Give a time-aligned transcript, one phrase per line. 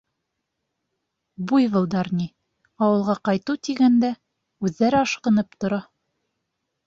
[1.51, 2.25] Буйволдар ни,
[2.87, 4.11] ауылға ҡайтыу тигәндә,
[4.69, 5.81] үҙҙәре ашҡынып тора.